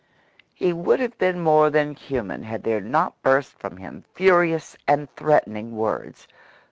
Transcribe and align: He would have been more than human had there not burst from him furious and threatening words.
He 0.55 0.73
would 0.73 0.99
have 0.99 1.15
been 1.19 1.39
more 1.41 1.69
than 1.69 1.93
human 1.93 2.41
had 2.41 2.63
there 2.63 2.81
not 2.81 3.21
burst 3.21 3.59
from 3.59 3.77
him 3.77 4.03
furious 4.15 4.75
and 4.87 5.07
threatening 5.15 5.75
words. 5.75 6.27